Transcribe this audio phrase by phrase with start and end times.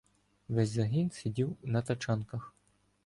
[0.49, 2.53] Весь загін сидів на тачанках.